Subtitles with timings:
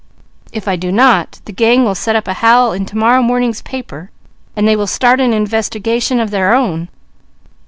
[0.51, 3.61] If I do not, the gang will set up a howl in to morrow morning's
[3.61, 4.09] paper,
[4.55, 6.87] and they will start an investigation of their own.